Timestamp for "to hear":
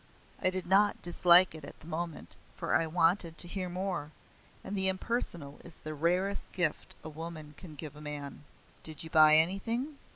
3.37-3.69